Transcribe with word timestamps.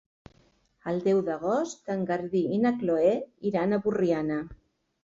El 0.91 0.97
deu 1.07 1.19
d'agost 1.27 1.93
en 1.97 2.01
Garbí 2.13 2.43
i 2.57 2.61
na 2.65 2.73
Chloé 2.81 3.13
iran 3.53 3.71
a 3.81 3.85
Borriana. 3.87 4.43